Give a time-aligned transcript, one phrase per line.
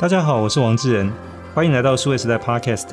[0.00, 1.12] 大家好，我是王志仁，
[1.52, 2.90] 欢迎来到数位时代 Podcast。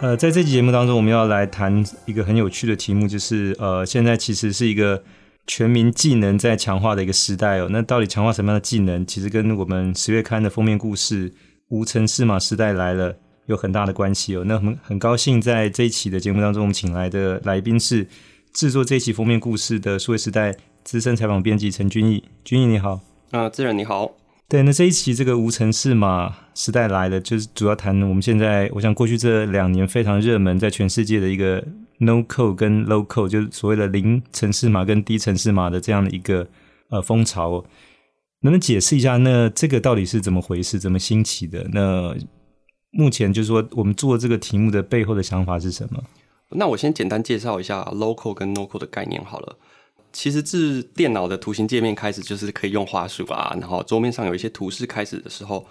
[0.00, 5.04] 呃，在这期节目当中，我们要来谈一个很有趣的题目，就是呃，现在其实是一个
[5.46, 7.68] 全民技能在强化的一个时代哦。
[7.70, 9.06] 那到底强化什么样的技能？
[9.06, 11.32] 其实跟我们十月刊的封面故事
[11.70, 13.14] “无程式码时代来了”
[13.46, 14.42] 有很大的关系哦。
[14.44, 18.08] 那很很高兴在这一期的节目当中，我们请来的来宾是
[18.52, 22.24] 制作这期封面故事的数位时代资深采访编辑陈君毅。
[22.42, 22.98] 君毅你好，
[23.30, 24.19] 啊，志仁你好。
[24.50, 31.64] 对，那这一期这个无程式码时代来了，就是主要谈我们现在，我想过去这两年非常热门，在全世界的一个
[31.98, 36.44] no code 跟 low code，就是所谓的零城市码跟低城市码的这样的一个
[36.88, 37.64] 呃风潮，
[38.40, 39.18] 能不能解释一下？
[39.18, 40.80] 那这个到底是怎么回事？
[40.80, 41.68] 怎么兴起的？
[41.72, 42.16] 那
[42.90, 46.02] 目前就是说，我们做这个题目的背后的想法是什么？
[46.56, 49.56] 那我先简单介绍一下 low code 跟 no code 的概念好了。
[50.12, 55.66] 其实自电脑的图形界面开始，就是可以用滑鼠啊，然后桌面上有一些图示开始的时候，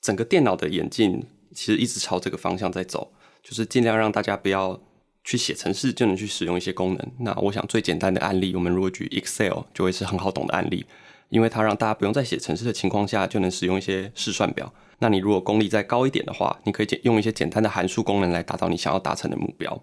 [0.00, 3.12] 整个电脑的演进其实一直朝这个方向在走，
[3.42, 4.80] 就是尽量让大家不要
[5.22, 7.12] 去写程式就能去使用一些功能。
[7.20, 10.86] 那我想最简单的案例，我们如果举 Excel 就会是很好懂的案例，
[11.28, 14.72] 因为它让大家不用在写程式的情况下就能使用一些试算表。
[14.98, 19.82] 那你如果功力再高一点的话，你可以用一些简单的函数功能来达到你想要达成的目标。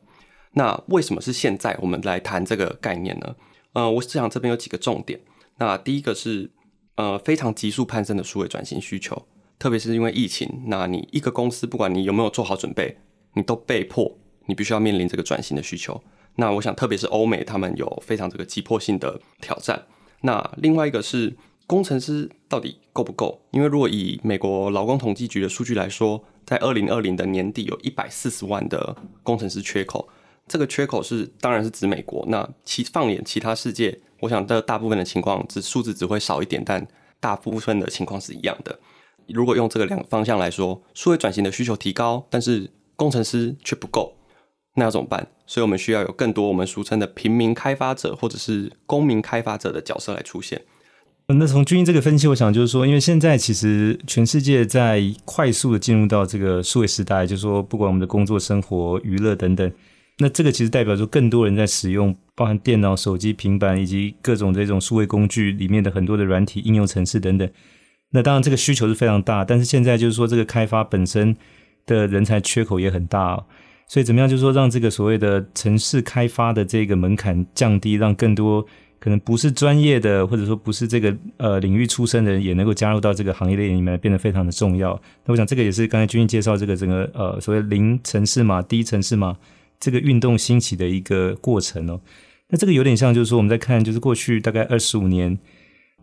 [0.53, 3.35] 那为什么是现在我们来谈这个概念呢？
[3.73, 5.21] 呃，我想这边有几个重点。
[5.57, 6.51] 那第一个是，
[6.95, 12.97] 呃，非常急速攀升的数位转型需求，特别是因为疫情，那你一个公司不管你有没有做好准备，
[13.35, 16.03] 你都被迫你必须要面临这个转型的需求。
[16.35, 19.85] 那我想，特别是欧美，他们有非常这个急迫性的挑战。
[20.21, 21.35] 那另外一个是，
[21.67, 23.41] 工程师到底够不够？
[23.51, 30.09] 因为如果以美国劳工统计局的数据来说，在二零二零的年底有一百四十万的工程师缺口。
[30.51, 32.25] 这个缺口是，当然是指美国。
[32.27, 36.85] 那其放眼其他世界，我想的大部分的情况，只数字只会少一点，但
[37.21, 38.77] 大部分的情况是一样的。
[39.27, 44.13] 如果用这个两个方向来说，数位转型的需求提高，但是工程师却不够，
[44.75, 45.25] 那要怎么办？
[45.47, 50.61] 所以我们需要有更多我们俗称的平民开发者或者是公民开发者的角色来出现。
[51.27, 59.71] 那从君毅这个分析，我想就是说，因为现在其实全世界在快速的进入到这个数位时代，就是说不管我们的工作、生活、娱乐等等。
[60.21, 67.49] 那这个其实代表说，更多人在使用包含电脑、手机、平板以及各种这种数位工具里面的很多的软体应用程式等等。
[68.11, 71.35] 那当然，这个需求是非常大，但是现在就是说，这个开发本身
[71.87, 73.45] 的人才缺口也很大哦。
[73.87, 78.63] 所以，怎么样就是说，让这个所谓的城市开发的这个门槛降低，让更多
[78.99, 84.91] 可能不是专业的，或者说不是这个呃领域出身的人，也能够加入到这个行业链里面，变得非常的重要。
[85.25, 89.35] 那我想，这个也是刚才君毅介绍这个整个呃所谓零城市嘛、低城市嘛。
[89.81, 91.99] 这个运动兴起的一个过程哦，
[92.49, 95.39] 那这个有点像，就是说我们在看，就是过去大概二十五年，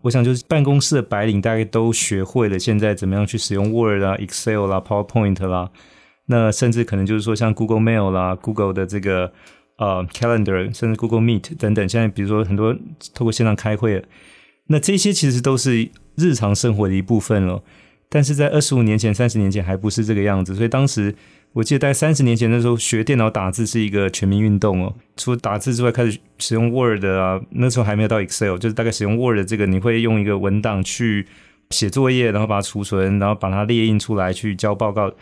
[0.02, 5.70] 我想就是办公室的白领大概都学会了现在怎么样去使用 Word 啦、Excel 啦、PowerPoint 啦，
[6.26, 9.32] 那甚至可能就是说像 Google Mail 啦、Google 的这个
[9.76, 12.74] 呃 Calendar，甚至 Google Meet 等等，现在比如说很多
[13.14, 14.04] 透过线上开会，
[14.66, 17.62] 那这些其实都是日常生活的一部分了。
[18.08, 21.14] 但是在二十五年前、三十年前还不是这个样子，所以当时。
[21.58, 24.94] 我记得在三十年前的时候，学电脑打字是一个全民运动哦。
[25.16, 31.26] 除了打字之外，开始使用 Word 啊，那时候还没有到 Excel，就是大概使用 Word 这个，你会用一个文档去
[31.70, 35.12] 写作业，然后把它储存，然后把它列印出来去交报告。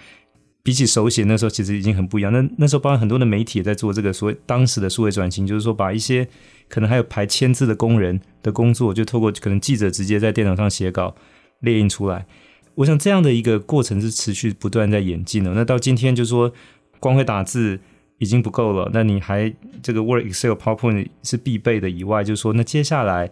[0.63, 2.31] 比起手写，那时候其实已经很不一样。
[2.31, 6.29] 那那时候包括很多的媒体也在做这个所谓当时的数位转型，就是说把一些
[6.69, 11.15] 可能还有排签字的工人的工作，就透过可能记者直接在电脑上写稿
[11.61, 12.27] 列印出来。
[12.77, 15.53] 我想这样的一个过程是持续不断在演进的。
[15.55, 16.53] 那到今天就是说，
[17.01, 17.81] 光会打字
[18.19, 23.31] 已经不够了，那你还这个 Word、Excel、PowerPoint 是必备的以外，就是说，那接下来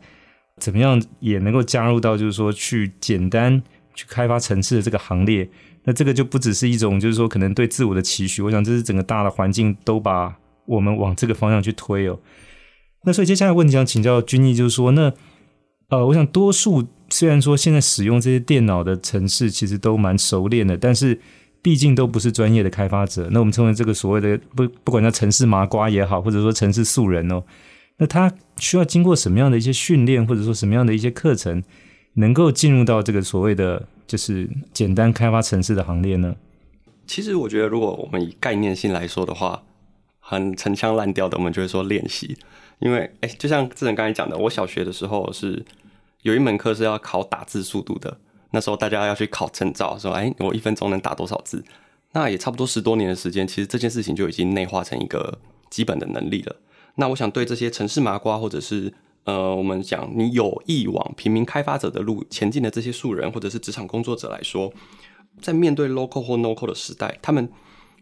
[0.58, 3.62] 怎么样也能够加入到就是说去简单
[3.94, 5.48] 去开发层次的这个行列？
[5.84, 8.42] 那这个就不只是一种就是说可能对自我的期许。
[8.42, 10.34] 我想这是整个大的环境都把
[10.66, 12.18] 我们往这个方向去推哦。
[13.04, 15.12] 那所以接下来问题想请教君毅，就是说那。
[15.90, 21.20] 呃，我想多数虽然说现在使用这些电脑的城市其实都蛮熟练的，但是
[21.62, 23.28] 毕竟都不是专业的开发者。
[23.30, 27.42] 那我们称为这个所谓的不不管叫城市麻瓜也好，或者说城市素人哦，
[27.98, 31.62] 那他需要经过什么样的一些训练，或者说什么样的一些课程，
[32.14, 36.34] 能够进入到这个所谓的就是简单开发城市的行列呢？
[37.06, 39.62] 其实我觉得，如果我们以概念性来说的话，
[40.20, 42.36] 很陈腔滥调的，我们就会说练习。
[42.80, 45.64] 因为，哎，就像志仁刚才讲的，我小学的时候是
[46.24, 48.18] 有一门课是要考打字速度的。
[48.50, 51.62] 那时候大家要去考证照，说，哎，我一分钟能打多少字？
[52.12, 55.38] 那也差不多十多年的时间，其实这件事情就已经内化成一个
[55.68, 56.56] 基本的能力了。
[56.94, 58.94] 那我想对这些城市麻瓜，或者是
[59.24, 64.72] 呃，我们讲你有意往平民开发者的路前进的这些素人，或者是职场工作者来说，
[65.42, 67.50] 在面对 local 或 no code 的时代，他们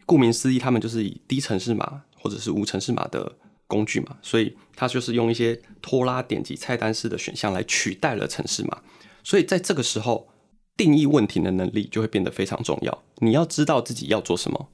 [0.07, 3.33] 顾名思义，他们就是以低城市码或者是无城市码的
[3.73, 8.77] 工具嘛，所以它就是用一些拖拉点击菜单式的选项来取代了程式码。
[9.25, 10.29] 所以在这个时候，
[10.77, 13.03] 定义问题的能力就会变得非常重要。
[13.19, 14.69] 你要知道自己要做什么，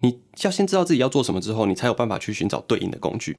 [0.00, 3.36] 你要先知道自己要做什么之后，你才有办法去寻找对应的工具。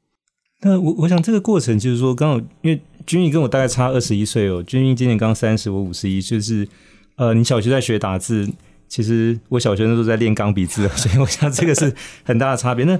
[0.62, 6.68] 那我我想这个过程就是说，刚好因为君毅跟我大概差二十一岁哦，君毅今年刚三十，我五十一，就是
[7.16, 8.50] 呃，你小学在学打字，
[8.88, 12.86] 其实我小学那时候在练钢笔字， 所以我想这个是很大的差别。
[12.86, 12.98] 那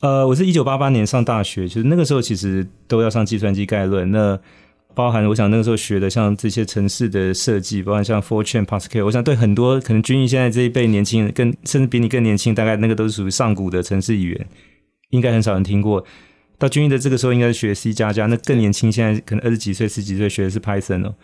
[0.00, 4.38] 呃，我是一九八八年上大学，就是那个时候其实都要上计算机概论，那
[4.94, 14.46] 包含我想那个时候学的像这些城市的设计，包含像 Fortran、Pascal，我想对很多可能君毅现在这一辈年轻人，更甚至比你更年轻，大概那个都是属于上古的城市语言，
[15.10, 16.04] 应该很少人听过。
[16.58, 21.14] 到君毅的这个时候，应该是学 C 加加，那更年轻，现在可能二十几岁、十几岁学的是 Python 哦。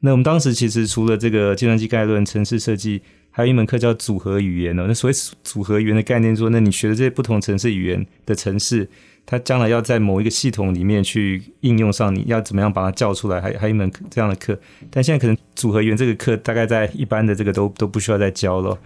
[0.00, 3.02] 那我们当时其实除了这个计算机概论、城市设计，
[3.38, 4.86] 还有一门课叫组合语言哦。
[4.88, 8.90] 那所谓组合语言的概念说，那你学的这些不同城市语言的城市，
[9.24, 13.40] 它将来要在某一个系统里面去应用上，你要怎么样把它叫出来？
[13.40, 14.58] 还还有一门这样的课。
[14.90, 18.76] 但现在可能组合语言这个课，大概在一般的这个都都不需要再教了。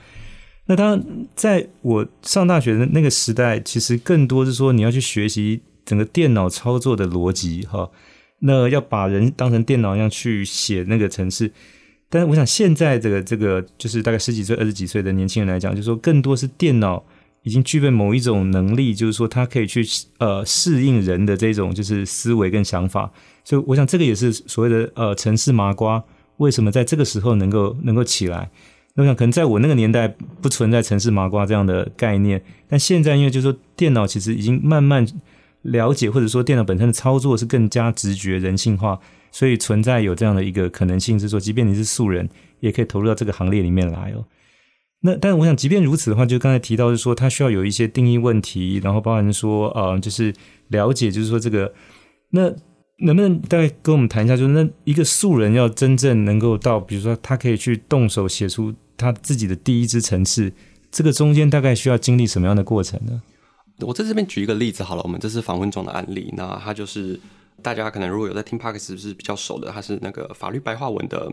[0.66, 1.02] 那当然，
[1.34, 5.62] 在我上大学的那个时代，其实更多是说你要去学习。
[5.84, 7.90] 整个电脑操作的逻辑，哈，
[8.38, 11.50] 那要把人当成电脑一样去写那个程式。
[12.12, 17.02] 但是我想现在这个这个就是大概十几岁、二十几岁的年轻人来讲，就是说更多是电脑
[17.42, 19.82] 已经具备某一种能力，就是说它可以去
[20.18, 23.10] 呃适应人的这种就是思维跟想法。
[23.42, 26.04] 所以我想这个也是所谓的呃城市麻瓜
[26.36, 28.50] 为什么在这个时候能够能够起来。
[28.94, 35.06] 那我想可能在我那个年代不存在城市麻瓜这样的概念，但现在因为就是说电脑其实已经慢慢。
[35.62, 38.98] 了解或者说电脑本身的操作是更加直觉人性化，
[39.32, 42.28] 所以存在有这样的一个可能性，是说即便你是素人，
[42.60, 44.24] 也可以投入到这个行列里面来哦。
[45.00, 50.32] 那但我想，即便如此的话，就刚才提到是说，它需要有一些定义问题，然后包含说，呃，就是
[50.68, 51.74] 了解，就是说这个，
[52.30, 52.42] 那
[52.98, 60.52] 能不能大概跟我们谈一下，就是那一个素人要真正能够到，比如说他可以去动手写出他自己的第一支程式，
[60.92, 63.22] 这个中间大概需要经历什么样的过程呢？
[63.80, 66.32] 我在这边举一个例子好了，我们这是访问中的案例。
[66.36, 67.18] 那他就是
[67.62, 69.70] 大家可能如果有在听 Podcast 是比较熟的？
[69.70, 71.32] 他是那个法律白话文的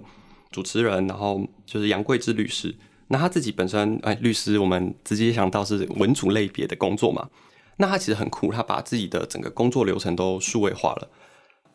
[0.52, 2.76] 主持人，然后就是杨贵智律师。
[3.08, 7.28] 那他自己本身哎，律师我们直接想到是文组类别的工作嘛。
[7.78, 11.10] 那他其实很酷，他把自己的整个工作流程都数位化了。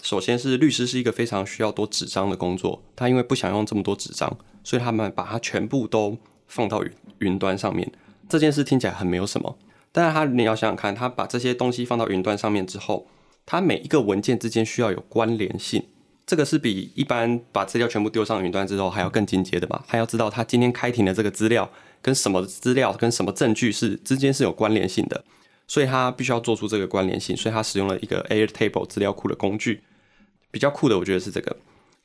[0.02, 6.16] 首先是律师是一个非常需要多纸张的工作，他因为不想用这么多纸张，所以他们把它全部都
[6.46, 7.90] 放到云云端上面。
[8.28, 9.56] 这件事听起来很没有什么。
[9.90, 13.06] 但是他，你要想想看，他把这些东西放到云端上面之后，
[13.46, 15.84] 它每一个文件之间需要有关联性，
[16.26, 19.82] 这个是比一般把资料全部丢上云端之后还要更进阶的嘛？
[19.86, 21.70] 还要知道他今天开庭的这个资料
[22.00, 25.24] 跟什么资料跟什么证据是之间是有关联性的，
[25.68, 29.82] 所以他必须要做出这个关联性，所以他使用了一个 Airtable 资料库的工具。
[30.50, 31.56] 比较酷的，我觉得是这个，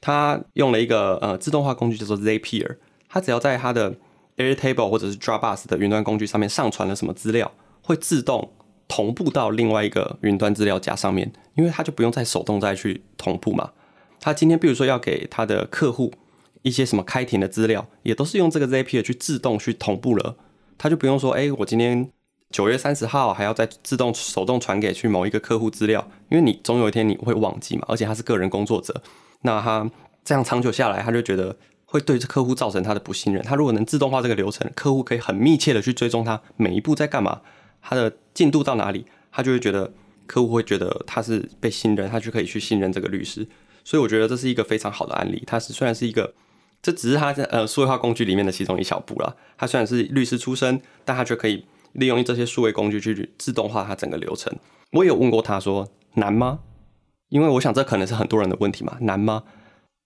[0.01, 2.77] 他用了一个呃自动化工具叫做 Zapier，
[3.07, 3.95] 他只要在他的
[4.37, 7.51] Airtable 或者是 Dropbox 的云端工具上面上传了什么资料。
[7.81, 8.51] 会自动
[8.89, 13.71] 同步到另外一个云端资料夹上面，因为他就不用再手动再去同步嘛。
[14.19, 16.11] 他今天比如说要给他的客户
[16.63, 20.35] 一些什么开庭的资料，也都是用这个 Zapier 去自动去同步了，
[20.77, 22.09] 他就不用说，哎，我今天
[22.49, 29.01] 九月三十号还要再自动手动传给去某一个客户资料，因为你总有一天你会忘记嘛，而且他是个人工作者，
[29.43, 29.89] 那他
[30.25, 31.55] 这样长久下来，他就觉得
[31.85, 33.41] 会对这客户造成他的不信任。
[33.43, 37.41] 他如果能自动化这个流程，客户可以很密切的去追踪他每一步在干嘛。
[37.81, 39.91] 他的进度到哪里，他就会觉得
[40.25, 43.45] 客户会觉得他是被信任，他就可以去信任这个律师。
[43.83, 45.43] 所以我觉得这是一个非常好的案例。
[45.45, 46.33] 他是虽然是一个，
[46.81, 49.35] 这只是他在呃数位化工具里面的其中一小步啦。
[49.57, 54.57] 他虽然是律师出身，但他却可以利用这些数位工具去自动化他整个流程。
[54.93, 56.59] 我也有问过他说难吗？
[57.27, 59.43] 因为我想这可能是很多人的问题嘛，难吗？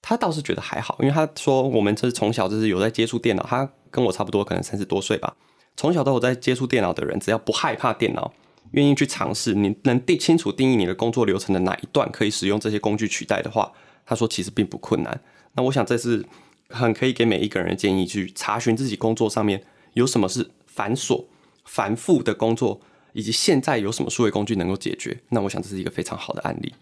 [0.02, 5.36] 他倒是觉得还好，因为他说我们这是从小就是有在接触电脑，他跟我差不多，可能三十多岁吧。
[5.76, 8.34] 从小都有在接触电脑的人，只要不害怕电脑，
[8.72, 13.72] 愿意去尝试，你能定清楚定义你的工作流程的哪一段可以使用这些工具取代的话，
[14.06, 15.20] 他说其实并不困难。
[15.54, 16.26] 那我想这是
[16.70, 19.64] 很可以给每一个人的建议，去查询自己工作上面
[19.94, 21.26] 有什么是繁琐、
[21.66, 22.80] 繁复的工作，
[23.14, 25.20] 以及现在有什么数位工具能够解决。
[25.30, 26.74] 那我想这是一个非常好的案例。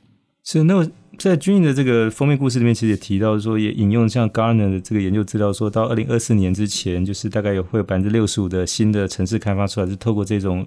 [0.43, 10.65] 是，那我在君毅的这个封面故事里面，其实也提到说，也引用像 Garner 的这个研究资料，说到二零二四年之前，就是大概有会有百分之六十五的新的城市开发出来，是透过这种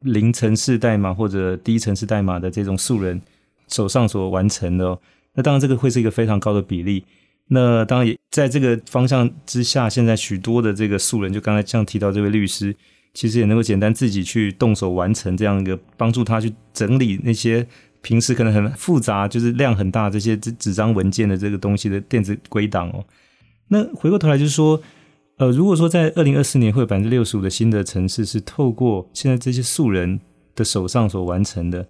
[0.00, 3.20] 零程式代码或者低程式代码的这种素人
[3.68, 4.98] 手上所完成的。
[5.34, 7.04] 那当然，这个会是一个非常高的比例。
[7.48, 12.76] 那当然也在这个方向之下，现在许多的这个素人，就刚才像提到这位律师，
[13.14, 17.66] 其实也能够简单自己去动手完成这样一个帮助他去整理那些
[18.04, 23.02] 平时可能很复杂，就是量很大这些纸纸张文件的这个东西的电子归档哦。
[23.68, 24.80] 那回过头来就是说，
[25.38, 30.20] 呃，如果说在二零二四年会有百分之六十五的新的城市是透过现在这些素人
[30.54, 31.88] 的手上所完成的，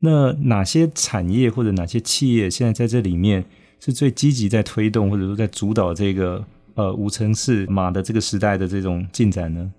[0.00, 3.44] 那哪些产业或者哪些企业现在在这里面
[3.78, 9.72] 是最积极在推动或者说在主导这个呃无城市码的这个时代的这种进展呢？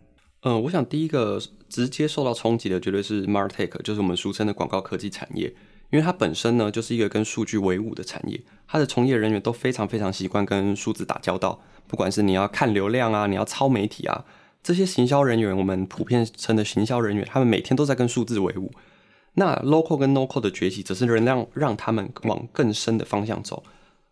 [0.43, 5.53] 呃，我想第一个直接受到冲击的绝对是 MarTech，就是我们俗称的广告科技产业，
[5.93, 11.61] 因为它本身呢就是一个跟数据为伍的产业，它的从业人员都非常非常习惯跟数字打交道。
[11.87, 14.25] 不管是你要看流量啊，你要抄媒体啊，
[14.63, 18.71] 这些行销人员，我们普遍称的行销人员，他们每天都在跟数字为伍。
[19.35, 23.61] 那 local 跟 no-code 的崛起，只是能让让他们往更深的方向走。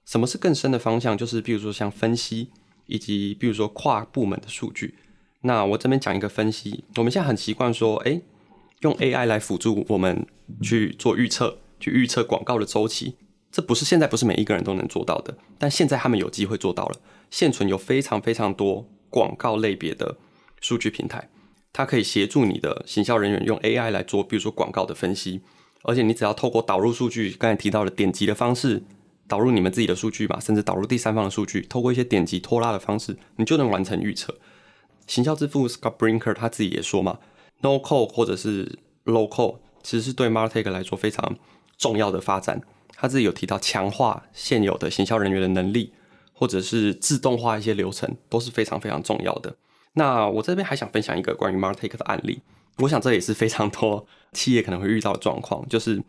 [0.05, 1.17] 什么是更深的方向？
[1.17, 2.49] 就是比如说像分析，
[2.85, 4.99] 以及比如说跨部门的数据。
[5.41, 8.21] 那我这边讲一个分析，我们现在很习惯说，哎，
[8.81, 10.27] 用 AI 来辅助我们
[10.61, 13.17] 去做预测，去预测广告的周期。
[13.51, 17.01] 这不是现在不是每一个人都能做到的，但现在他们有机会做到了。
[17.29, 20.17] 现存有非常非常多广告类别的
[20.61, 21.29] 数据平台，
[21.73, 25.41] 它可以协助你的行销人员用 AI 来做，比如说广告的分析。
[25.83, 28.83] 而且你只要透过导入数据，刚才提到的点击的方式，
[29.27, 34.37] 导入你们自己的数据嘛，甚至导入第三方的数据，透过一些点击拖拉的方式，你就能完成预测。
[35.07, 37.19] 行销之父 Scott Brinker 他自己也说嘛
[37.61, 41.37] ，No code 或者是 Low code 其实是对 MarTech 来说非常
[41.81, 42.61] 重要的发展。
[42.95, 45.91] 他自己有提到，强化现有的行销人员的能力，
[46.31, 49.55] 或者是自动化一些流程，都是非常非常重要的。
[49.93, 52.43] 那我这边还想分享一个关于 MarTech 的案例，
[52.77, 56.01] 我想这也是非常多企业可能会遇到的状况，就是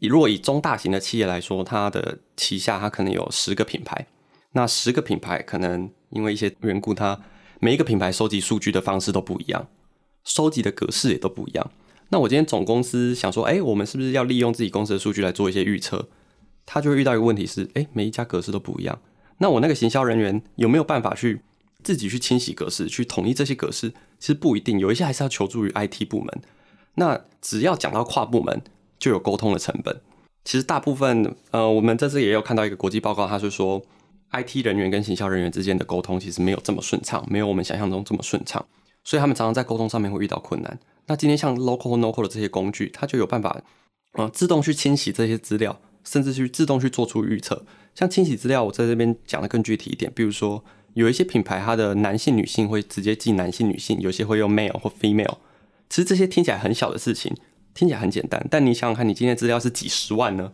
[0.00, 4.08] 以如果以中大型的企业来说，它的旗下它可能有十个品牌，
[4.52, 7.20] 那十个品牌可能因为一些缘故，它
[7.60, 9.68] 每一个品牌收集数据的方式都不一样，
[10.24, 11.70] 收集的格式也都不一样。
[12.10, 16.08] 那我今天总公司想说，哎，我们是不是要利用自己公司的数据来做一些预测？
[16.66, 18.98] 他就会遇到一个问题是，哎，每一家格式都不一样。
[19.38, 21.40] 那我那个行销人员有没有办法去
[21.82, 23.90] 自己去清洗格式，去统一这些格式？
[24.18, 26.40] 其实不一定，有一些还是要求助于 IT 部门。
[26.94, 28.62] 那只要讲到跨部门，
[28.98, 30.00] 就有沟通的成本。
[30.44, 33.82] 其实大部分，呃，我们这次也有看到一个国际报告，他是说
[34.30, 38.64] ，IT 人员跟行销人员之间的沟通其实没有这么顺畅，没有我们想象中这么顺畅，
[39.02, 40.78] 所以他们常常在沟通上面会遇到困难。
[41.06, 43.62] 那今天像 low-code 或 no-code 的这些工具，它就有办法，
[44.12, 45.80] 呃，自动去清洗这些资料。
[46.06, 50.12] 甚至去自动去做出预测，像清洗资料，我在这边讲的更具体一点。
[50.14, 55.38] 比如说，有一些品牌，它的男性、女性会直接记男性、女性，有些会用 male 或 female。
[55.88, 57.34] 其实这些听起来很小的事情，
[57.72, 60.52] 听起来很简单，但你想想看，你今天资料是几十万呢？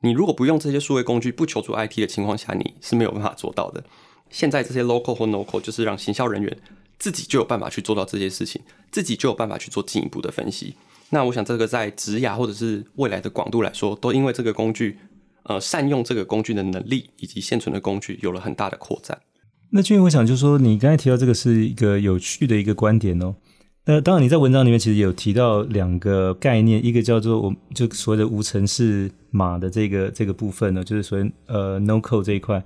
[0.00, 3.84] 你如果不用这些数位工具，不求助 IT 的情况下，你是没有办法做到的。
[4.30, 6.56] 现在这些 local 或 no-code 就是让行销人员
[7.00, 10.74] 自己就有办法去做到这些事情，自己就有办法去做进一步的分析。
[11.08, 14.96] 那我想，这个在职涯或者是未来的广度来说，都因为这个工具，
[15.42, 19.18] 呃，善用这个工具的能力以及现存的工具，有了很大的扩展。
[19.70, 23.34] 那俊，我想就是说，你刚才提到这个是一个有趣的一个观点哦。
[23.86, 32.60] 那当然，你在文章里面其实有提到两个概念，一个叫做我就所谓的无程式码的这个这个部分呢，就是所谓呃 no code 这一块；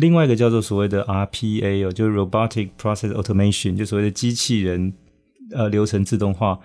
[0.00, 4.92] 另外一个叫做所谓的 RPA 哦，就是 robotic process automation，就所谓的机器人
[5.52, 6.60] 呃流程自动化。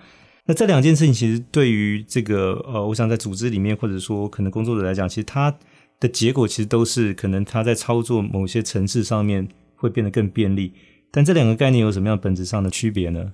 [0.46, 5.52] 那这两件事情其实对于这个呃，我想在组织里面或者说可能工作者来讲，其实它
[5.98, 10.72] 的结果其实都是可能它在操作某些程式上面会变得更便利。
[11.10, 13.32] 但这两个概念有什么样本质上的区别呢？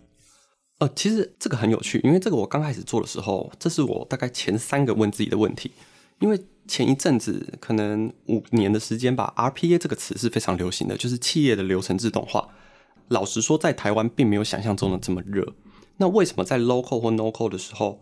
[0.79, 5.71] 呃，其实这个很有趣，因为这个我刚开始做的时候，这是我大概前三个问自己的问题。
[6.21, 6.39] 因为
[6.71, 12.51] 前一阵子可能五年的时间吧，RPA 这个词是非常流行的，就是企业的流程自动化。
[13.09, 15.55] 老实说，在台湾并没有想象中的这么热。
[15.97, 18.01] 那为什么在 local 或 no-code 的时候，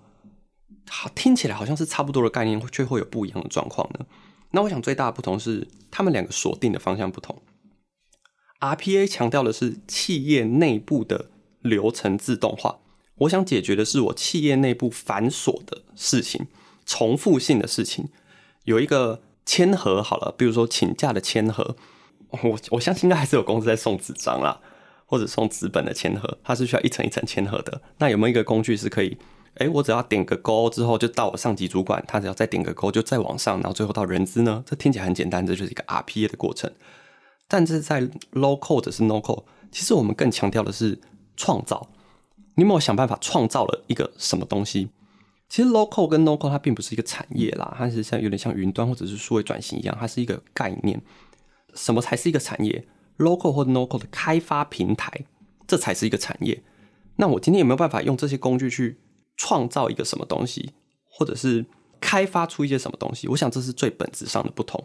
[0.87, 4.05] 好听起来好像是差不多的概念，却会有不一样的状况呢？
[4.51, 7.41] 那我想最大的不同是，他们两个锁定的方向不同。
[8.61, 11.31] RPA 强调的是企业内部的
[11.63, 12.81] 流程自动化，
[13.21, 16.47] 我想解决的是我企业内部繁琐的事情、
[16.85, 18.11] 重复性的事情。
[18.65, 21.77] 有一个签核好了，比如说请假的签核，
[22.31, 24.61] 我我相信应该还是有公司在送纸张啦。
[25.11, 27.81] 或者送纸本的签核，它是需要一层一层签核的。
[27.97, 29.17] 那有没有一个工具是可以，
[29.55, 34.63] 哎，我只要点个勾之后就到我上级主管，他只要再点个勾就再往上，然后最后到人资呢？
[34.67, 36.71] 这听起来很简单，这就是一个 RPA 的过程。
[37.49, 38.03] 但是在
[38.35, 41.01] low code 或者是 no code，其实我们更强调的是
[41.39, 41.89] 创造。
[42.57, 44.91] 你有没有想办法创造了一个什么东西？
[45.49, 51.01] 其实 local 跟 no code 它并不是一个产业啦，它是像有点像云端或者是数位转型一样，它是一个概念。
[51.75, 52.87] 什么才是一个产业
[53.19, 55.25] ？local 或者 No-code 的开发平台，
[55.67, 56.63] 这才是一个产业。
[57.17, 58.99] 那我今天有没有办法用这些工具去
[59.37, 60.73] 创造一个什么东西，
[61.09, 61.65] 或者是
[62.01, 63.29] 开发出一些什么东西？
[63.29, 64.83] 我想这是最本质上的不同。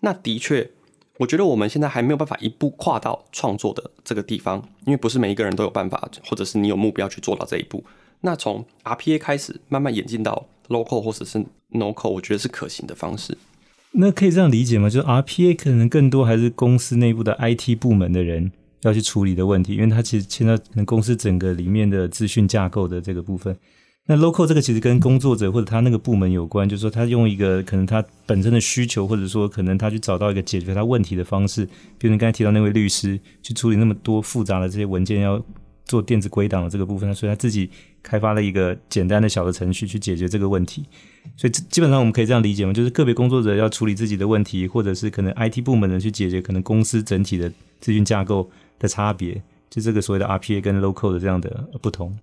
[0.00, 0.70] 那的确，
[1.18, 7.84] 我觉得我们现在还没有办法一步跨到创作的这个地方，因为不是每一个人都有办法，或者是你有目标去做到这一步。
[8.20, 13.36] 那从 RPA 开始，慢慢演进到 Local 或者是 No-code，我觉得是可行的方式。
[13.92, 14.90] 那可以这样理解吗？
[14.90, 23.56] 就是 RPA 可能更多还是公司内部的 IT 部门的人要去处理的问题，因为它其实牵到可能公司整个里面的资讯架构的这个部分。
[24.08, 31.64] 那 Local 这个其实跟工作者或者他那个部门有关，就是说他用一个可能他本身的需求，或者说可能他去找到一个解决他问题的方式。
[31.98, 35.42] 比如你刚才提到那位律师去处理那么多复杂的这些文件，要
[35.86, 37.70] 做电子归档的这个部分，所以他自己
[38.02, 40.84] 开发了一个简单的小的程序去解决这个问题。
[41.36, 42.72] 所以基本上我们可以这样理解吗？
[42.72, 47.50] 就是个别工作者要处理自己的问题，或者是可能 IT 部门的去解决可能公司整体的
[47.80, 52.18] 资讯架构的差别，就这个所谓的 RPA 跟 local 的这样的不同。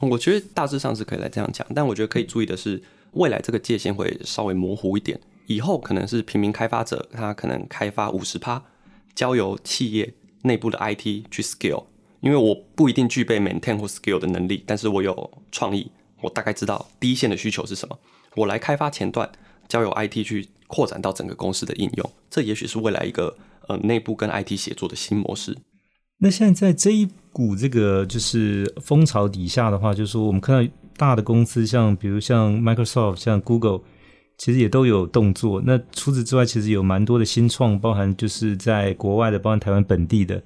[0.00, 5.20] 我觉得大致上是可以来这样讲，但我觉得可以注意的是，未来这个界限会稍微模糊一点。
[5.46, 8.62] 以后可能是平民开发者，他可能开发五十趴，
[9.14, 11.84] 交由企业内部的 IT 去 scale。
[12.20, 15.90] 因为我不一定具备 maintain 或 scale 的能力，但是我有创意，
[16.22, 17.98] 我大概知道第一线的需求是什么，
[18.36, 19.30] 我来开发前段，
[19.68, 22.10] 交由 IT 去扩展到整个公司的应用。
[22.28, 23.36] 这也许是未来一个
[23.68, 25.56] 呃内部跟 IT 协作的新模式。
[26.18, 33.80] 那现在在这一股这个就是风潮底下的话，就是说我们看到大的公司，像比如像 Microsoft、像 Google，
[34.36, 35.62] 其实也都有动作。
[35.64, 40.42] 那除此之外，其实有蛮多的新创，包含就是在国外的，包含台湾本地的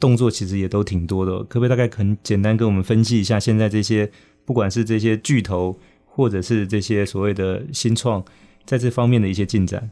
[0.00, 1.38] 动作，其实也都挺多的。
[1.44, 4.10] 可不可以大概很简单跟我们分析一下，现在这些
[4.44, 8.24] 不管是这些巨头，或者是这些所谓的新创，
[8.64, 9.90] 在这方面的一些进展？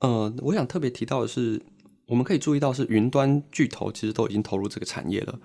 [0.00, 1.62] 呃，我想特别提到的是。
[2.06, 5.40] 我们可以注意到，是云端巨头其实都已经投入这个产业了。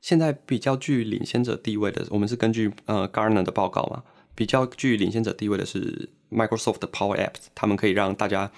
[0.00, 4.00] 现在比较具领先者地位的，我们是根据呃 g a r n e r 的报告嘛，
[4.32, 8.48] 比较具领先者地位的是 Microsoft 的 Power Apps，他们可以让大家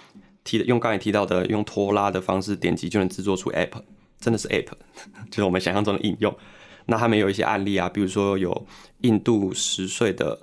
[0.44, 3.80] 提的用刚才提到的用拖拉的方式点击就能制作出 App，
[4.20, 4.68] 真的是 App，
[5.30, 6.34] 就是我们想象中的应用。
[6.86, 8.66] 那他们有一些案例啊，比如说有
[9.02, 10.38] 印度十岁的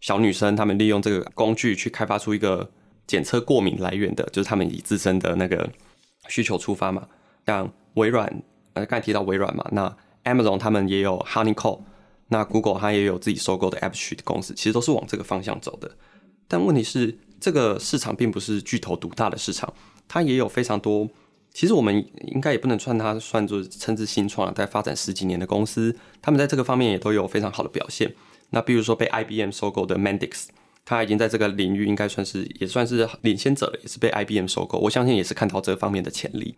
[0.00, 2.70] 小女生，他们利用这个工具去开发出一个
[3.06, 5.68] 检测过敏来源的，就是他们以自身的那个。
[6.30, 7.08] 需求出发嘛，
[7.46, 8.26] 像微软，
[8.74, 11.80] 呃，刚才提到微软嘛，那 Amazon 他们也有 Honeycomb，
[12.26, 15.90] 那 Google 它也有自己收购的 AppSuite 的公司，其实都是往这个方向走的。
[16.46, 19.72] 但问题是，这个市场并不是巨头独大的市场，
[20.06, 21.08] 它也有非常多，
[21.58, 21.92] 其实我们
[22.28, 25.92] 应该也不能算它算作称之新创了，在发展十几年的公司，
[26.22, 28.14] 他们在这个方面也都有非常好的表现。
[28.50, 30.46] 那比如说被 IBM 收购的 Mendix。
[30.84, 34.78] 它已经在这个领域应该算是也算是领先者了，也是被 IBM 收购。
[34.78, 36.54] 我相信也是看到这方面的潜力。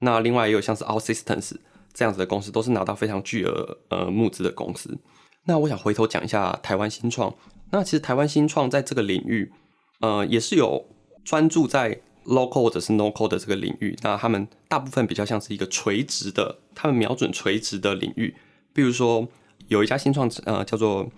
[0.00, 1.52] 那另外也有像是 OutSystems
[1.94, 4.98] 这样子的公司，都是拿到非常巨额呃募资的公司。
[5.44, 7.32] 那我想回头讲一下台湾新创。
[7.70, 9.52] 那其实台湾新创在这个领域，
[10.00, 10.84] 呃，也是有
[11.24, 13.96] 专注在 local 或者是 No-code 的这个领域。
[14.02, 18.36] 那他们大部分比较像是一个垂直的，他们瞄准垂直的领域。
[18.72, 19.26] 比如说
[19.66, 21.10] 有一家新创呃叫做。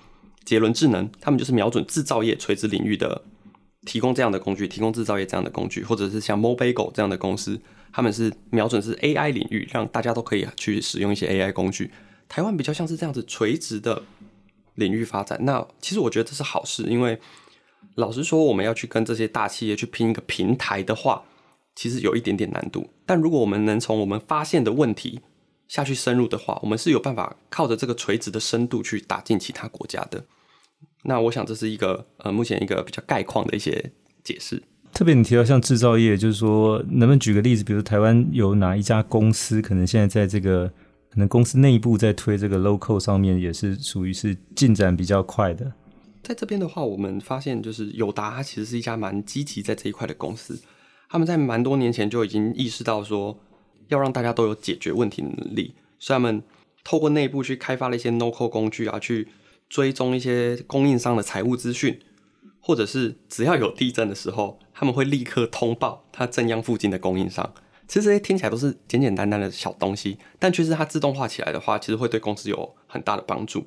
[0.42, 3.23] 杰伦智能，他们就是瞄准制造业垂直领域的，
[3.85, 7.61] 提供这样的工具，提供制造业这样的工具，或者是像 Mobago 这样的公司，
[7.92, 11.90] 他们是瞄准是 AI 领域，让大家都可以去使用一些 AI 工具。
[12.27, 14.03] 台湾比较像是这样子垂直的
[14.77, 17.20] 领域发展，那其实我觉得这是好事，因为
[17.97, 21.23] 老实说，我们要去跟这些大企业去拼一个平台的话，
[21.75, 22.88] 其实有一点点难度。
[23.05, 25.21] 但如果我们能从我们发现的问题，
[25.69, 30.25] 下去深入的话，我们是有办法靠着这个垂直的深度去打进其他国家的。
[31.05, 33.93] 那我想这是一个呃，目前一个比较概况的一些
[34.25, 34.62] 解释。
[34.93, 40.69] 特别你提到像制造业，就是说，能不能举个例子，比如台湾有哪一家公司，可能现在在这个
[41.09, 45.73] 可能公司内部在推这个 local 上面，也是属于是进展比较快的。
[46.23, 50.61] 在这边的话，我们发现就是友达，它其实是一家蛮积极在这一块的公司。
[51.09, 53.39] 他们在蛮多年前就已经意识到说。
[53.89, 56.41] 要让大家都有解决问题的能力，所以他们
[56.85, 59.27] 透过内部去开发了一些 No-code 工具啊，去
[59.69, 61.99] 追踪一些供应商的财务资讯，
[62.61, 67.53] 或者是只要有地震的时候，他们会立刻通报它震央附近的供应商。
[67.89, 73.67] 其实这些听起来都是简简单单的小东西，但其实它自动化起来的话，其实会对公司有很大的帮助。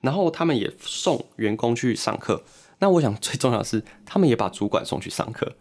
[0.00, 2.42] 然后他们也送员工去上课，
[2.78, 5.52] 那我想最重要的是，他们也把主管送去上课，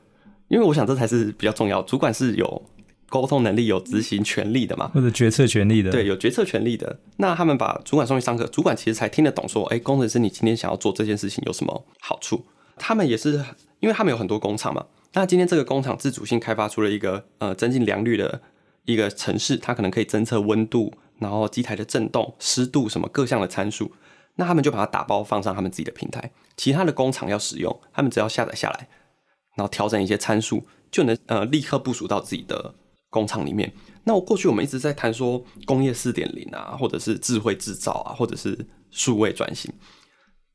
[0.48, 2.64] 因为我想这才是比较重要，主管是有。
[3.12, 7.00] 沟通能力有执行权力的嘛，或者决策权力的，对，有决策权力的。
[7.18, 12.46] 那他们把主管送去上课，主管其实才听得懂说，哎，工程师，你今天想要做这件事情有什么好处？
[12.78, 13.44] 他们也是，
[13.80, 14.86] 因为他们有很多工厂嘛。
[15.14, 18.40] 那今天这个工厂自主性开发出了一个呃增进良率的
[18.86, 23.92] 一个城市，它可能可以侦测温度，然后机台的震动、湿度什么各项的参数。
[24.40, 28.88] 那他们就把它打包放上他们自己的平台，其他的工厂要使用，他们只要下载下来，
[29.58, 32.74] 然后调整一些参数，就能呃立刻部署到自己的
[33.10, 33.70] 工厂里面。
[34.06, 39.70] 那我过去我们一直在谈说工业四点零啊，或者是智慧制造啊，或者是数位转型，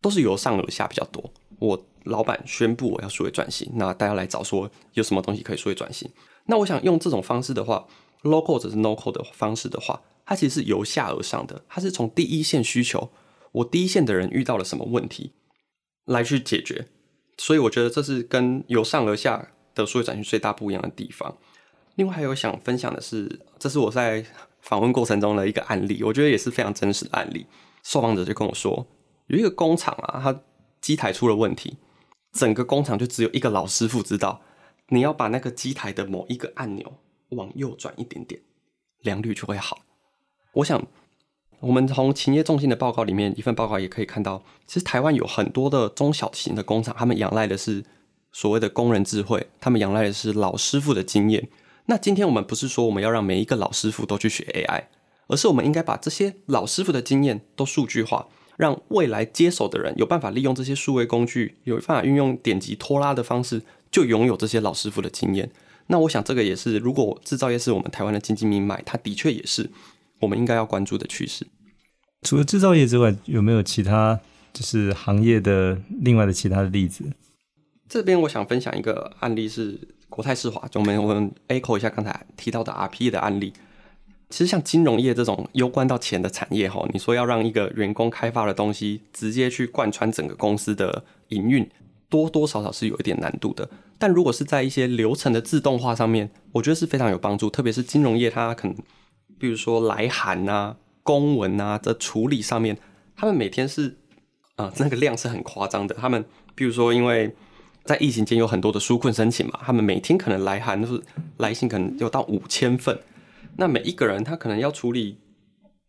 [0.01, 1.23] 都是由上而下比较多。
[1.59, 6.11] 我老板宣布我要数位转型，那大家来找说有什么东西可以数位转型。
[6.47, 7.87] 那我想用这种方式的话
[8.23, 13.11] ，local 或者是 no code 的方式的话，它其实是由下而上的，它是从第一线需求。
[13.55, 15.33] 我第一线的人遇到了什么问题，
[16.07, 16.89] 来去解决，
[17.39, 21.39] 所以我觉得这是跟由上而下的数位转型最大不一样的地方。
[21.95, 24.27] 另外还有想分享的是，这是我在
[24.61, 27.47] 访问过程中的一个案例，我觉得也是非常真实的案例。
[27.85, 28.85] 受访者就跟我说，
[29.29, 30.43] 有一个工厂啊，它
[30.81, 31.77] 机台出了问题，
[32.33, 34.43] 整个工厂就只有一个老师傅知道，
[34.89, 36.95] 你要把那个机台的某一个按钮
[37.29, 38.41] 往右转一点点，
[39.03, 39.83] 良率就会好。
[40.55, 40.85] 我想。
[41.61, 47.85] 我们从勤业众信的报告里面，一份报告也可以看到，其实台湾有很多的中小型的工厂，他们仰赖的是
[48.33, 51.49] 所谓的工人智慧，他们仰赖的是老师傅的经验。
[51.87, 54.85] 那今天我们不是说我们要让每一个老师傅都去学 AI，
[55.27, 65.51] 而是我们应该把这些老师傅的经验都数据化，让未来接手的人有办法利用这些数位工具，有办法运用点击拖拉的方式，就拥有这些老师傅的经验。
[65.89, 69.71] 那我想这个也是，如果制造业是我们台湾的经济命脉，它的确也是。
[70.25, 71.47] 我们应该要关注的趋势。
[72.23, 74.19] 除了制造业之外，有没有其他
[74.53, 77.05] 就是行业的另外的其他的例子？
[77.87, 83.53] 这边我想分享一个案例是国泰世华，就我们我们 echo 一下刚才提到的 RPA 的案例。
[84.31, 91.69] 其实像金融业这种攸关到钱的产业哈，你说要让一个员工开发的东西直接去贯穿整个公司的营运，
[92.09, 93.69] 多多少少是有一点难度的。
[93.99, 98.75] 但如果是在一些流程的自动化上面，我觉得是非常有帮助，特别是金融业，它可能。
[99.39, 102.79] 比如说来函啊、公文啊的处理上面，
[103.17, 103.97] 他们每天是
[104.57, 105.95] 啊、那个量是很夸张的。
[105.95, 107.35] 他们比如说，因为
[107.85, 111.03] 在疫情间有很多的纾困申请嘛，他们每天可能来函都是
[111.39, 112.99] 来信可能有到五千份，
[113.57, 115.19] 那每一个人他可能要处理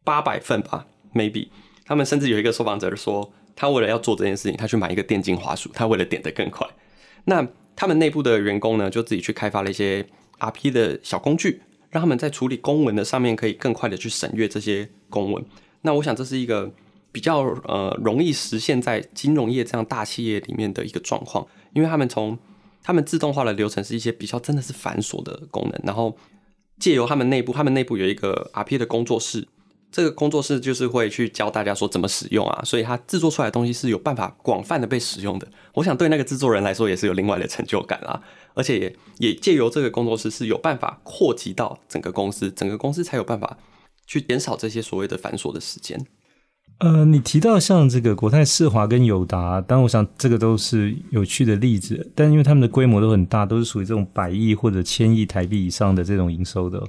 [0.03, 1.47] 八百份吧，maybe。
[1.85, 6.67] 他们甚至有一个受访者说，他为了要做这件事情，他去买一个电竞滑鼠，他为了点得更快。
[7.25, 10.05] 那他们内部的员工呢，就自己去开发了一些
[10.39, 11.61] RP 的小工具。
[11.95, 15.41] 让他们在处理公文的上面可以更快的去审阅这些公文。
[15.83, 16.69] 那我想这是一个
[17.09, 22.37] 比较呃容易实现在金融业这样大企业里面的一个状况，因为他们从
[22.83, 26.17] 他们自动化的流程是一些比较真的是繁琐的功能，然后
[26.77, 29.47] 借由他们内部，他们内部有一个 RPA 的工作室。
[29.95, 35.47] 这个工作室就是会去教大家说怎么使用啊，所以它制作出来的东西是有办法广泛的被使用的。
[35.73, 38.21] 我想对那个制作人来说也是有另外的成就感啦，
[38.55, 43.57] 而且也也借由这个工作室是有办法扩及到整个公司，整个公司才有办法
[44.05, 46.05] 去减少这些所谓的繁琐的时间。
[46.79, 56.83] 呃，你提到像这个国泰世华跟友达，当然我想这个都是有趣的例子，但因为他们的规模都很大，都是属于这种百亿或者千亿台币以上的这种营收的。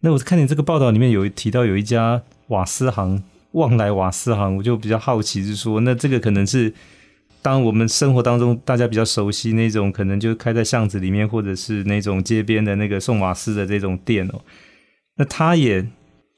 [0.00, 6.72] 那我看你这个报道里面有提到有一家瓦斯行，旺来瓦斯行，我就比较好奇，是说那这个可能是
[7.40, 14.40] 当我们生活当中大家比较熟悉那种，可能就开在巷子里面，或者是那种街边的那个送瓦斯的这种店哦。
[15.16, 15.84] 那他也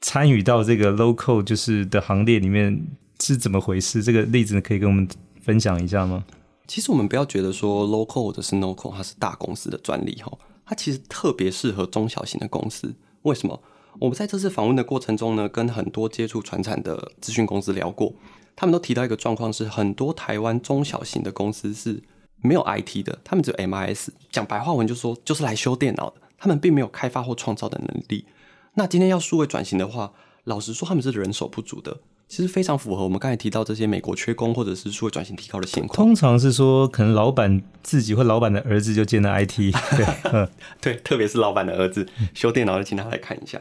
[0.01, 2.87] 参与到这个 local 就是的行列里面
[3.19, 4.01] 是怎么回事？
[4.01, 5.07] 这个例子可以跟我们
[5.41, 6.23] 分享一下吗？
[6.65, 10.31] 其实我们不要觉得说 local 或者是 no-code 它是大公司的专利哈，
[10.65, 12.95] 它其实特别适合中小型的公司。
[13.29, 13.61] 为什么？
[13.99, 18.11] 我们在这次访问的过程中呢，跟很多接触船产的资讯公司聊过，
[18.55, 22.01] 他们都提到一个状况是，很多台湾中小型的公司是
[22.41, 28.25] 没有 IT 的，他们只有 MIS，讲白话文就说就是来修电脑的，他们并没有开发或创造的能力。
[28.73, 30.11] 那今天要数位转型的话，
[30.45, 31.99] 老实说他们是人手不足的。
[32.29, 35.95] 其实非常符合我们刚才提到这些美国缺工或者是数位转型提高的现况。
[35.95, 40.47] 通常是说，可能老板自己或老板的儿子就进了 IT，对，
[40.79, 43.59] 对，特别是老板的儿子修电脑的，请他来看一下。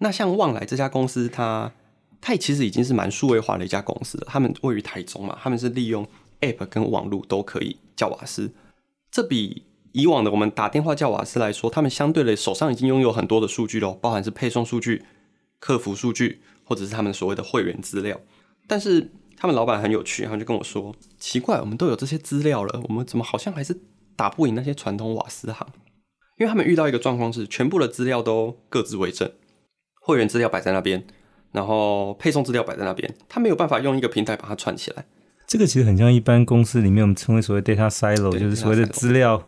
[0.00, 1.72] 那像旺来这家公司，它
[2.20, 4.26] 它其实已经是蛮数位化的一家公司了。
[4.28, 6.06] 他们位于台中嘛，他们是利用
[6.42, 8.52] App 跟网络都可以叫瓦斯。
[9.10, 15.02] 这比以往的我们打电话叫瓦斯来说，他们相对的手上已经拥有很多的数据了，包含是配送数据、
[15.58, 16.42] 客服数据。
[16.72, 18.18] 或者是他们所谓的会员资料，
[18.66, 23.78] 但是他们老板很有趣，他就跟我说：“奇怪，我们都有这些资料了，我们怎么好像还是
[24.16, 25.66] 打不赢那些传统瓦斯行？
[26.38, 29.30] 因为他们遇到一个状况是，全部的资料都各自为政，
[30.00, 31.04] 会员资料摆在那边，
[31.52, 35.04] 然后配送资料摆在那边，他没有办法用一个平台把它串起来。
[35.46, 39.46] 这个其实很像一般公司里面我们称为所谓 data silo，就是所谓的资料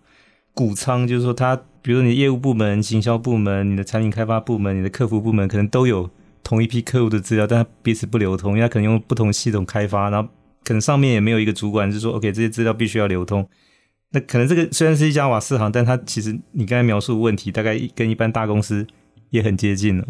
[0.53, 6.11] 谷仓，就是说它，比如说你业务部门、行销部门、你的产品开发部门、你的客服部门，可能都有
[6.45, 10.29] 同一批客户的资料，但它彼此不流通，因为他可能用不同系统开发，然后
[10.63, 13.49] 可能上面也没有一个主管，就是说 OK 这些资料必须要流通。
[14.11, 18.87] 那可能这个虽然是一家瓦斯行，但它其实你刚才描述的问题，大概跟一般大公司
[19.31, 20.07] 也很接近了。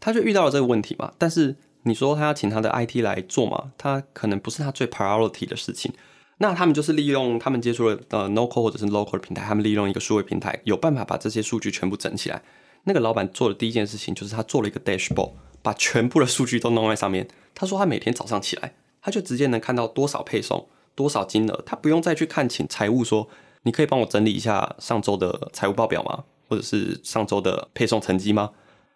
[0.00, 1.56] 他就遇到了这个问题嘛，但是。
[1.84, 3.72] 你说他要请他的 IT 来做嘛？
[3.76, 5.92] 他可能不是他最 priority 的事情。
[6.38, 12.40] 那他们就是利用他们接触了呃 NoCo 或者是 Local 的平台，他们利用一个数位平台，有办法把这些数据全部整起来。
[12.84, 17.26] 那个老板做的第一件事情就是他做了一个 dashboard，把全部的数据都弄在上面。
[17.54, 23.28] 他说他每天早上起来，他就直接能看到多少配送，多少金额，他不用再去看请财务说，
[23.62, 26.24] 你可以帮我整理一下上周的财务报表吗？
[26.48, 28.50] 或者是上周的配送成绩吗？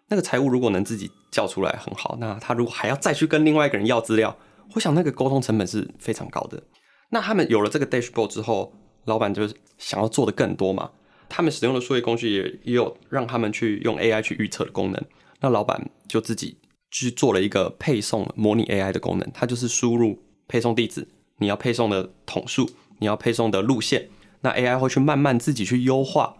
[0.09, 4.37] 那个财务如果能自己叫出来很好，那他如果还要再去跟另外一个人要资料，
[4.73, 6.61] 我想那个沟通成本是非常高的。
[7.09, 8.73] 那他们有了这个 dashboard 之后，
[9.05, 10.89] 老板就是想要做的更多嘛。
[11.29, 15.05] 他们使用的数位工具也也有让他们去用 AI 去预测的功能。
[15.41, 16.57] 那老板就自己
[16.89, 22.69] 去做了一个配送模拟 AI 的功能，它就是输入配送地址，你要配送的桶数，
[22.99, 24.09] 你要配送的路线，
[24.41, 26.35] 那 AI 会去慢慢自己去优化。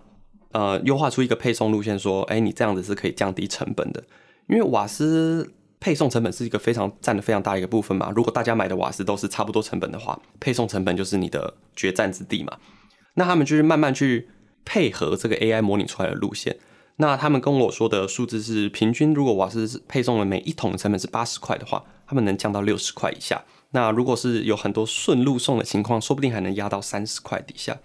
[0.54, 4.04] 呃，优化出一个配送路线，说，哎，你这样子是可以降低成本的，
[4.48, 8.12] 因为瓦斯配送成本是一个非常占的非常大的一个部分嘛。
[8.16, 12.58] 如果大家买的瓦斯都是差不多成本的话，配送成本就是你的决战之地嘛。
[13.16, 14.30] 那他们就是慢慢去
[14.64, 16.58] 配合这个 AI 模拟出来的路线。
[17.00, 23.46] 那他们跟我说的数字是，平均如果瓦斯配送的每一桶的成本是八十块的话，他们能降到六十块以下。
[23.72, 27.78] 那如果是有很多顺路送的情况，说不定还能压到三十块底下。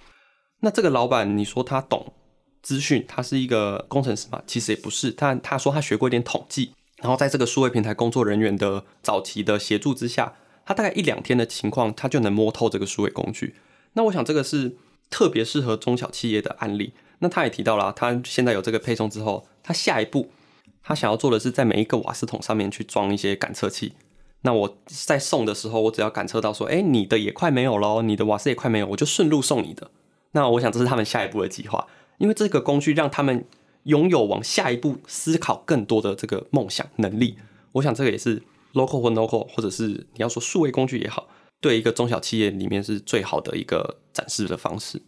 [0.61, 2.15] 那这个老板，你说他懂？
[2.63, 4.41] 资讯，他是一个工程师嘛？
[4.47, 13.57] 其实也不是，他他说他学过一点统计，然后在这个数位平台工作人员的早期的协助之下，他大概一两天的情况，他就能摸透这个数位工具。
[13.95, 14.77] 那我想这个是
[15.11, 16.95] 特别适合中小企业的案例。
[17.23, 20.29] 那他也提到了，他现在有这个配送之后，他下一步
[20.83, 23.93] 他想要做的是在每一个瓦斯桶上面去装一些感测器。
[24.43, 29.93] 那我在送的时候，我只要感测到说，哎，你的也快没有喽，你的瓦斯也快没有，我就顺路送你的。
[30.33, 31.87] 那我想这是他们下一步的计划。
[32.19, 33.45] 因为这个工具让他们
[33.85, 37.37] 拥有往下一步思考更多的这个梦想能力，
[37.73, 38.43] 我想这个也是
[38.75, 41.29] local 或 no-code，或者是你要说数位工具也好，
[41.61, 45.01] 对一个中小企业里面是最好的一个展示的方式。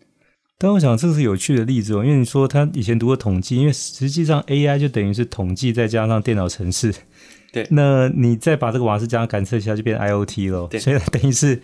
[0.65, 6.95] 但我想这个是有趣的例子哦，因为你说他以前读过统计，因为实际上 AI 就等于是统计再加上电脑程式，
[7.53, 11.61] 对，那你再把这个瓦斯加上感测一下，就变 IoT 了，对，所以等于是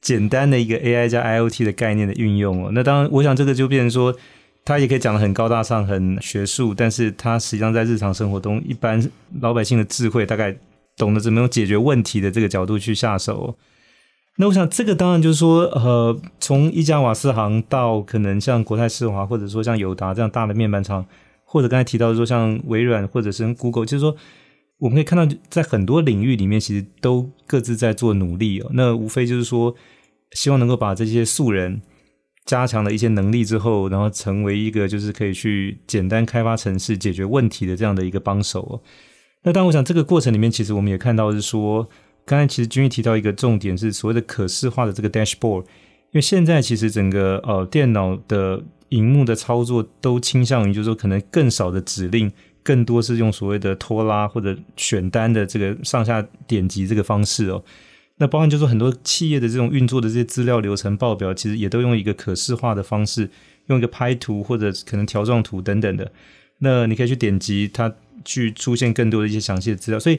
[0.00, 2.70] 简单的一个 AI 加 IoT 的概念的运用哦。
[2.72, 4.16] 那当然，我想这个就变成说。
[4.64, 9.02] 它也可以讲的很高大上、很学术，但是它实际上在日常生活中，一般
[9.40, 10.54] 老百姓的智慧大概
[10.94, 13.56] 懂得怎么用解决问题的这个角度去下手。
[14.40, 21.04] 那我想，这个当然就是说，呃，从一家瓦斯行到可能像国泰世华，或者说像友达这样大的面板厂，
[21.44, 24.16] 或者刚才提到说像微软或者是 Google，就是说
[24.78, 28.70] 我们可以看到，在很多领域里面，其实都各自在做努力哦。
[28.72, 29.74] 那无非就是说，
[30.32, 31.82] 希望能够把这些素人。
[32.46, 38.82] 加强了一些能力之后，然后成为一个就是可以去简单开发程式解决问题的这样的一个帮手。
[39.42, 41.86] 那当，我想这个过程里面，其实我们也看到是说，
[42.28, 52.30] 刚才其实君毅提到一个重点是所谓的可视化的这个 dashboard，因为现在其实整个呃电脑的荧幕的操作都倾向于就是说可能更少的指令，
[52.62, 57.64] 更多是用所谓的拖拉或者选单的这个上下点击这个方式哦。
[58.18, 63.30] 那包含就是说很多企业的这种运作的这些资料流程报表，其实也都用一个可视化的方式，
[63.68, 66.12] 用一个拍图或者可能条状图等等的。
[66.58, 69.98] 那你可以去点击它，去出现更多的一些详细的资料。
[69.98, 70.18] 所以，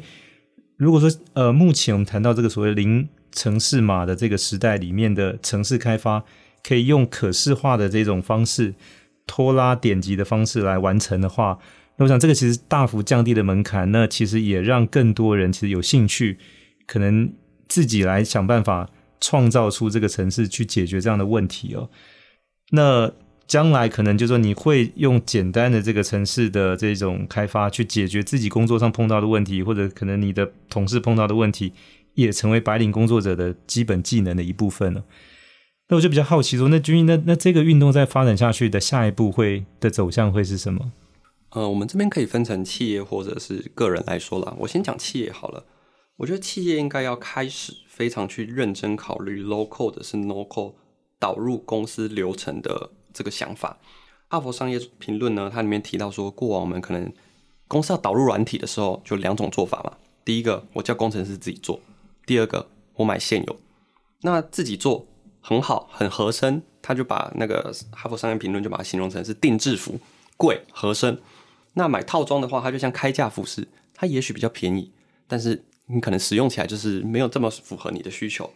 [0.79, 6.23] 如果说呃，目前我们谈到这个所谓零城市码的这个时代里面的城市开发，
[6.63, 8.73] 可以用可视化的这种方式，
[9.27, 11.59] 拖拉点击的方式来完成的话，
[11.97, 13.91] 那我想这个其实大幅降低了门槛。
[13.91, 16.39] 那其实也让更多人其实有兴趣，
[16.87, 17.31] 可能。
[17.69, 18.89] 自己来想办法
[19.21, 21.87] 创造出这个城市去解决这样的问题哦。
[22.71, 23.11] 那
[23.49, 31.73] 将来可能就是说你会用简单的这个城市的这种开发去解决自己工作上碰到的问题，或者可能你的同事碰到的问题，
[32.13, 35.03] 也成为白领工作者的基本技能的一部分了。
[35.87, 40.91] 那我就比较好奇说，那君毅，那那这个运动在发展下去的下一步会的走向会是什么？
[41.49, 44.55] 呃，我们这边可以分成企业或者是个人来说啦。
[44.59, 45.65] 我先讲企业好了。
[46.17, 50.75] 我觉得企业应该要开始非常去认真考虑 local 的是 no-code
[51.17, 53.77] 导入公司流程的这个想法。
[54.27, 57.11] 哈佛商业评论呢，它里面提到说，过往我们可能
[57.67, 59.93] 公司要导入软体的时候，就两种做法嘛。
[60.23, 61.79] 第一个，我叫工程师自己做；
[62.25, 63.59] 第二个，我买现有。
[64.21, 65.07] 那自己做
[65.41, 69.99] 很好，很合身，他就把那个哈佛商业评论就把它形容成是定制服，
[70.37, 71.19] 贵合身。
[71.73, 74.91] 那买套装的话，它就像开架服饰，它也许比较便宜，
[75.27, 78.47] 但是你可能使用起来就是没有这么符合你的需求。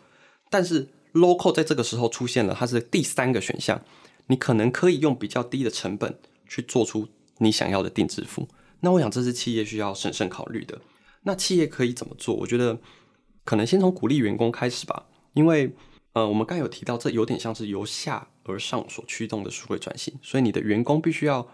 [0.49, 3.79] 但是 local 在这个时候出现了，它是第三个选项，
[4.27, 7.07] 你可能可以用比较低的成本去做出
[7.39, 8.47] 你想要的定制服。
[8.81, 10.79] 那我想这是企业需要审慎考虑的。
[11.23, 12.35] 那企业可以怎么做？
[12.35, 12.77] 我觉得
[13.43, 15.73] 可能先从鼓励员工开始吧，因为
[16.13, 21.47] 呃，我们刚有提到，这有点像是由下而上所驱动的数位转型，所以你的员工必须要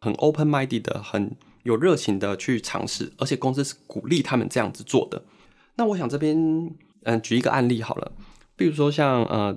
[0.00, 5.22] 很 open minded 的、很有热情的去尝试，而且公司是鼓励他们这样子做的。
[5.74, 6.36] 那我想这边
[7.02, 8.12] 嗯、举一个案例好了，
[8.56, 9.56] 比如说像呃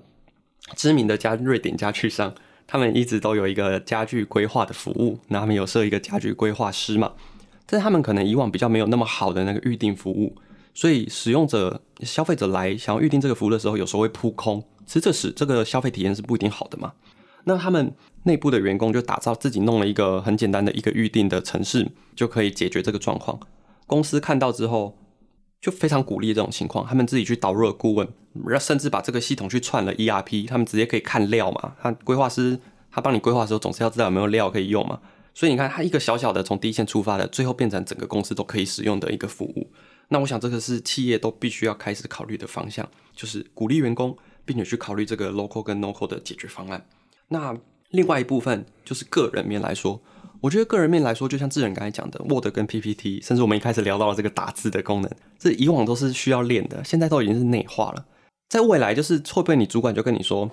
[0.75, 2.36] 知名的家瑞典家具商，
[2.71, 7.13] 他们一直都有一个家具规划的服务，那他们有设一个家具规划师嘛。
[7.65, 10.36] 但是他们可能以往比较没有那么好的那个预定服务，
[10.75, 14.63] 所以使用者、消费者来想要预定这个服务的时候，有时候会扑空。
[14.86, 16.93] 其实这使这个消费体验是不一定好的嘛。
[17.45, 17.91] 那他们
[18.23, 23.39] 内部的员工就打造自己弄了一个很简单的一个预定的程式，就可以解决这个状况。
[23.88, 24.95] 公司看到之后
[25.61, 28.07] 就非常鼓励这种情况，他们自己去导入了顾问，
[28.59, 31.75] 甚至把这个系统去串了 ERP，他们直接可以看料嘛。
[31.81, 32.59] 他规划师
[32.91, 34.99] 他帮你规划的时候，总是要知道有没有料可以用嘛。
[35.33, 39.71] 所以你看，他一个小小的从第一线出发的，最后变成整个公司都可以使用的一个服务。
[40.09, 46.85] 那我想这个是企业都必须要开始考虑的方向，就是鼓励员工，并且去考虑这个 local 跟 no code 的解决方案。
[47.27, 47.55] 那
[47.89, 50.01] 另外一部分就是个人面来说，
[50.41, 58.06] 我觉得个人面来说，就像智仁刚才讲的，Word 跟 PPT，甚至我们一开始聊到了这个打字的功能，这以往都是需要练的，现在都已经是内化了。
[58.49, 60.49] 在未来，就是会不会你主管就跟你说，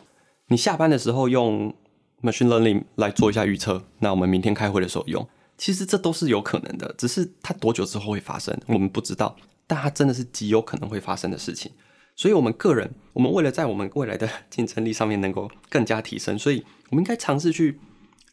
[0.48, 1.74] 你下班的时候用。
[2.22, 11.70] Machine Learning 来做一下预测，那我们明天开会的时候用，其实这都是有可能的，只是它多久之后会发生，我们不知道，但它真的是极有可能会发生的事情。
[12.16, 17.78] 所以，我们个人，我们为了在我们未来的 竞争力上面能够更加提升，所以我们应该尝试去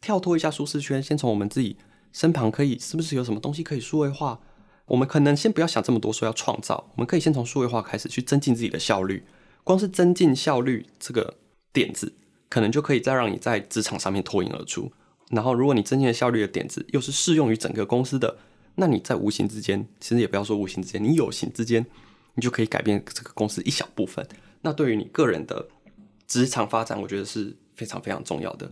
[0.03, 1.77] 跳脱一下舒适圈，先从我们自己
[2.11, 4.39] 身旁可以是不是有什么东西可以数位化？
[4.85, 9.25] 我们可能先不要想这么多，说要创造，我们可以先从数位化开始去增进自己的效率。
[9.63, 11.35] 光是增进效率这个
[11.71, 12.13] 点子。
[12.49, 14.91] 可能就可以再让你在职场上面脱颖而出。
[15.31, 18.37] 然后，如果你增进了效率的点子又是适用于整个公司的，
[18.75, 21.83] 那你在无形之间，其实也不要说无形之间，你有形之间，
[22.35, 24.23] 你就可以改变这个公司一小部分。
[24.61, 25.67] 那对于你个人的
[26.27, 28.71] 职场发展，我觉得是非常非常重要的。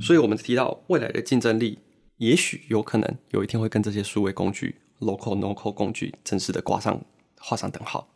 [0.00, 1.78] 所以，我们提到未来的竞争力，
[2.18, 7.00] 也许有可能有一天会跟这些数位工具、local local 工具正式的挂上
[7.38, 8.08] 画上等号。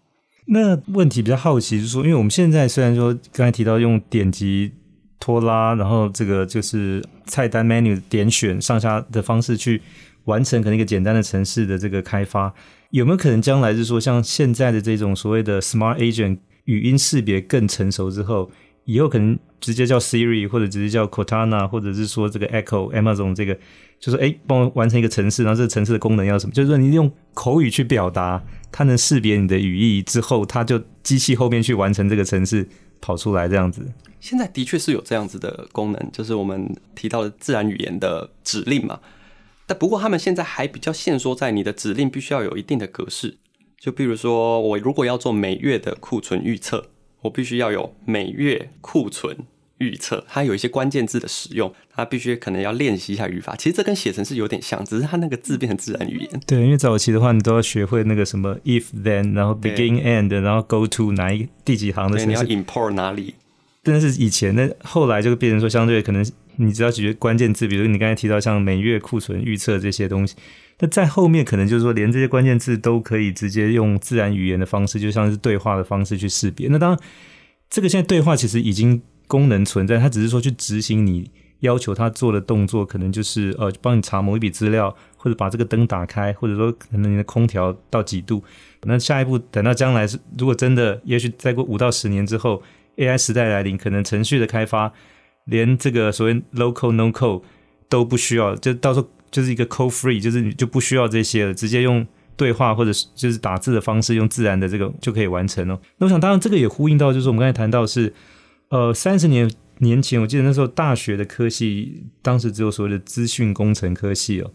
[0.46, 4.72] 那问题比较好奇，就是说，因为我们现在虽然说刚才提到用点击。
[5.24, 9.80] 拖拉，然后这个就是菜单 menu 点选上下的方式去
[10.24, 12.52] 完成可能一个简单的城市的这个开发，
[12.90, 18.50] 有没有可能将来就是说像现在的这种所谓的 smart agent 语音识别更成熟之后，
[18.84, 23.56] 以后可能直接叫 Siri 或者直接叫 Cortana，或者是说这个 Echo Amazon 这个，
[23.98, 26.52] 就是哎帮我完成一个程式，然后这个程式的功能要什么？
[26.52, 32.68] 就是说你用口语去表达，它能识别你的语义之后，它就机器后面去完成这个程式
[33.00, 33.86] 跑出来这样子。
[34.20, 39.00] 现在的确是有这样子的功能，就是我们提到的自然语言的指令嘛。
[39.66, 43.38] 但不过他们现在还比较限缩在你的指令必须要有一定的格式，
[43.78, 46.90] 就比如说我如果要做每月的库存预测，
[47.22, 49.36] 我必须要有每月库存
[49.82, 53.56] 预测，它有一些关键字的使用，它必须可能要练习一下语法。
[53.56, 56.40] 其实这跟写程式有点像，只是它那个字变成自然语言。
[56.46, 63.34] 对，因为早期的话，你都要学会那个什么 if then，然后 begin end，然后 go to 哪一第几行的程式，你要 import 哪里。
[63.82, 66.24] 但是以前呢，后来就变成说，相对可能
[66.56, 70.36] 你只要解决关键字，比如你刚才提到像每月库存预测这些东西，
[70.78, 76.68] 那在后面可能就是说，连这些关键字都可以直接用自然语言的方式，就像是对话的方式去识别。
[76.68, 76.98] 那当然，
[77.68, 88.44] 这个现在对话其实已经功能存在，它只是说去执行你要求它做的动作，可能就是呃帮你查某一笔资料，或者把这个灯打开，或者说可能你的空调到几度。
[88.82, 92.62] 那下一步等到将来是，如果真的，也许再过五到十年之后。
[92.98, 94.92] AI 时代来临，可能程序的开发
[95.46, 97.40] 连这个所谓 local no code
[97.88, 105.80] 都不需要，就到时候就是一个 code free，就是你就不需要这些了，直接用对话或者是就是打字的方式，用自然的这个就可以完成哦。
[105.96, 108.12] 那我想，当然这个也呼应到，就是我们刚才谈到是，
[108.72, 109.50] 呃，三十年
[109.80, 114.50] 年前，我记得那时候大学的科系，当时只有所谓的资讯工程科系哦，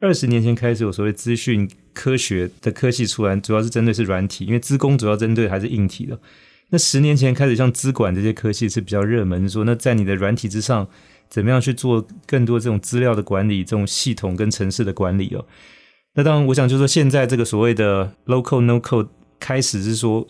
[0.00, 6.18] 二十年前开始有所谓资讯科学的科系出来，主要是针对是软体，因为资工主要针对还是硬体的。
[6.70, 10.88] 那十年前开始，像资管这些科系是比较热门，说那在你的软体之上，
[11.28, 15.46] 怎么样去做更多这种资料的管理、这种系统跟城市的管理哦？
[16.14, 19.06] 那当然，我想就是说，现在这个所谓的 local no code
[19.38, 20.26] 开始是说，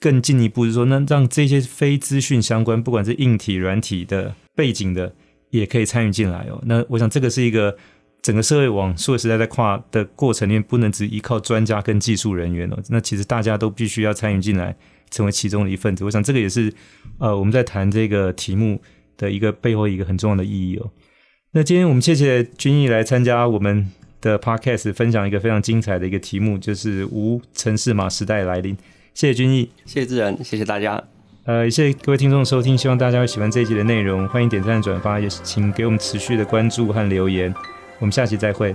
[0.00, 5.14] 更进一步，是说，那让这些非资讯相关，不管是硬体、软体的背景的，
[5.50, 6.60] 也可以参与进来哦。
[6.66, 7.76] 那我想，这个是一个
[8.20, 12.78] 整个社会往数位时代在跨的过程里面，不能只依靠专家跟技术人员哦。
[12.88, 14.76] 那其实大家都必须要参与进来，
[15.10, 16.04] 成为其中的一份子。
[16.04, 16.72] 我想，这个也是
[17.18, 18.80] 呃，我们在谈这个题目
[19.16, 20.90] 的一个背后一个很重要的意义哦。
[21.52, 23.90] 那今天我们谢谢君毅来参加我们
[24.20, 28.76] 的 podcast，分享一个非常精彩的一个题目，就是无城市码时代来临。
[29.14, 31.02] 谢谢君毅，谢谢自然，谢谢大家。
[31.44, 37.54] 呃，谢谢各位听众的收听，希望大家会喜欢这一集的内容，欢迎点赞转发，也请给我们持续的关注和留言。
[38.00, 38.74] 我们下期再会。